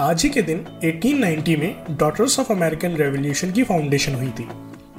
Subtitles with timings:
[0.00, 4.48] आज ही के दिन 1890 में डॉटर्स ऑफ़ अमेरिकन रेवोल्यूशन की फाउंडेशन हुई थी।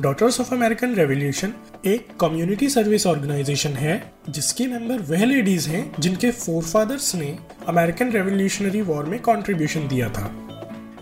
[0.00, 1.52] डॉटर्स ऑफ़ अमेरिकन रेवोल्यूशन
[1.86, 8.80] एक कम्युनिटी सर्विस ऑर्गेनाइजेशन है, जिसकी मेंबर वह लेडीज़ हैं जिनके फोरफादर्स ने अमेरिकन रेवोल्यूशनरी
[8.80, 10.48] वॉर में कंट्रीब्यूशन दिया था।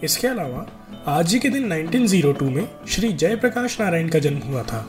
[0.02, 0.66] इसके अलावा,
[1.06, 4.88] आज ही के दिन 1902 में श्री जयप्रकाश नारायण का जन्म हुआ था।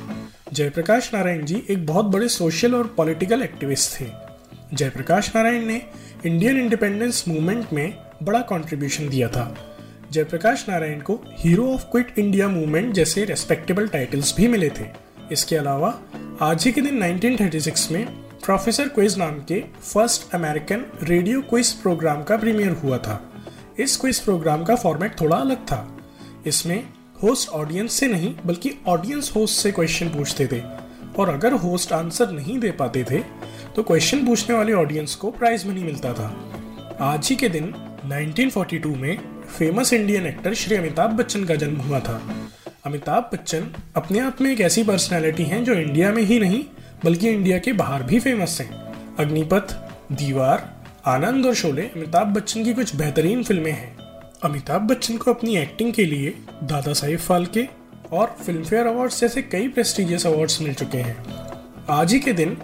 [0.53, 4.05] जयप्रकाश नारायण जी एक बहुत बड़े सोशल और पॉलिटिकल एक्टिविस्ट थे।
[4.73, 5.81] जयप्रकाश नारायण ने
[6.25, 9.55] इंडियन इंडिपेंडेंस मूवमेंट में बड़ा कंट्रीब्यूशन दिया था।
[10.11, 14.85] जयप्रकाश नारायण को hero of quit India movement जैसे रेस्पेक्टेबल टाइटल्स भी मिले थे।
[15.31, 15.99] इसके अलावा,
[16.41, 18.05] आज ही के दिन 1936 में
[18.45, 23.33] प्रोफेसर क्विज नाम के first American radio quiz programme का प्रीमियर हुआ था।
[23.79, 25.97] इस क्विज प्रोग्राम का फॉर्मेट थोड़ा अलग था।
[26.45, 26.83] इसमें
[27.23, 30.61] होस्ट ऑडियंस से नहीं, बल्कि ऑडियंस होस्ट से क्वेश्चन पूछते थे।
[31.19, 33.19] और अगर होस्ट आंसर नहीं दे पाते थे
[33.75, 36.35] तो क्वेश्चन पूछने वाले ऑडियंस को प्राइज मनी मिलता था।
[37.01, 39.17] आज ही के दिन 1942 में
[39.57, 42.21] famous Indian actor Shri Amitabh Bachchan का जन्म हुआ था।
[42.85, 46.63] अमिताभ बच्चन अपने आप में एक ऐसी पर्सनैलिटी हैं जो इंडिया में ही नहीं,
[47.05, 48.69] बल्कि इंडिया के बाहर भी फ़ेमस हैं।
[49.19, 49.73] अग्निपथ,
[50.11, 53.97] दीवार, आनंद और शोले अमिताभ बच्चन की कुछ बेहतरीन फ़िल्में हैं।
[54.43, 56.29] अमिताभ बच्चन को अपनी एक्टिंग के लिए
[56.63, 57.67] दादा साहेब फाल्के
[58.11, 61.25] और फ़िल्म फेयर अवार्ड्स जैसे कई प्रेस्टिजियस अवार्ड्स मिल चुके हैं।
[61.89, 62.57] आज ही के दिन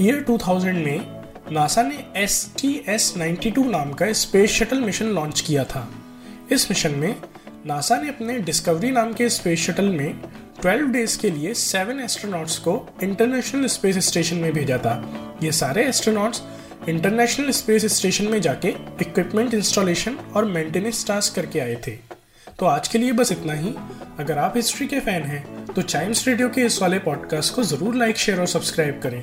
[0.00, 1.15] ईयर 2000 में
[1.52, 5.86] नासा ने S T S ninety two नाम का स्पेस शटल मिशन लॉन्च किया था।
[6.52, 7.14] इस मिशन में
[7.66, 10.20] नासा ने अपने डिस्कवरी नाम के स्पेस शटल में
[10.64, 14.96] 12 डेज़ के लिए सेवन एस्ट्रोनॉट्स को इंटरनेशनल स्पेस स्टेशन में भेजा था।
[15.42, 16.42] ये सारे एस्ट्रोनॉट्स
[16.88, 18.68] इंटरनेशनल स्पेस स्टेशन में जाके
[19.00, 21.96] इक्विपमेंट इंस्टॉलेशन और मेंटेनेंस टास्क करके आए थे।
[22.58, 23.74] तो आज के लिए बस इतना ही।
[24.18, 27.94] अगर आप हिस्ट्री के फ़ैन हैं तो चाइम्स रेडियो के इस वाले पॉडकास्ट को ज़रूर
[27.94, 29.22] लाइक, शेयर और सब्सक्राइब करें।